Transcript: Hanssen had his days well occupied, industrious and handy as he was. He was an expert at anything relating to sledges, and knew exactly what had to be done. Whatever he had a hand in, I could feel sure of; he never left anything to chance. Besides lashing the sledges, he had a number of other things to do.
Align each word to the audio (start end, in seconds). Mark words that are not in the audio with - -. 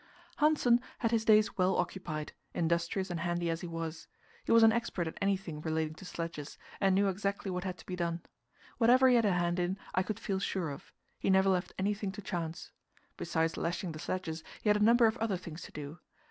Hanssen 0.39 0.79
had 0.97 1.11
his 1.11 1.25
days 1.25 1.59
well 1.59 1.75
occupied, 1.77 2.33
industrious 2.55 3.11
and 3.11 3.19
handy 3.19 3.51
as 3.51 3.61
he 3.61 3.67
was. 3.67 4.07
He 4.43 4.51
was 4.51 4.63
an 4.63 4.71
expert 4.71 5.05
at 5.05 5.15
anything 5.21 5.61
relating 5.61 5.93
to 5.93 6.05
sledges, 6.05 6.57
and 6.79 6.95
knew 6.95 7.07
exactly 7.07 7.51
what 7.51 7.65
had 7.65 7.77
to 7.77 7.85
be 7.85 7.95
done. 7.95 8.23
Whatever 8.79 9.09
he 9.09 9.15
had 9.15 9.25
a 9.25 9.33
hand 9.33 9.59
in, 9.59 9.77
I 9.93 10.01
could 10.01 10.19
feel 10.19 10.39
sure 10.39 10.71
of; 10.71 10.91
he 11.19 11.29
never 11.29 11.49
left 11.51 11.73
anything 11.77 12.11
to 12.13 12.21
chance. 12.23 12.71
Besides 13.15 13.57
lashing 13.57 13.91
the 13.91 13.99
sledges, 13.99 14.43
he 14.63 14.69
had 14.69 14.77
a 14.77 14.83
number 14.83 15.05
of 15.05 15.17
other 15.17 15.37
things 15.37 15.61
to 15.65 15.71
do. 15.71 15.99